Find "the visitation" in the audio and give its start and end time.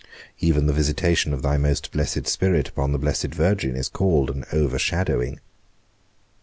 0.65-1.31